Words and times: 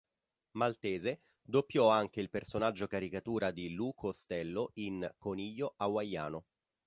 Maltese 0.53 1.21
doppiò 1.43 1.89
anche 1.89 2.21
il 2.21 2.31
personaggio 2.31 2.87
caricatura 2.87 3.51
di 3.51 3.71
Lou 3.75 3.93
Costello 3.93 4.71
in 4.77 5.07
"Coniglio 5.19 5.75
hawaiano". 5.77 6.45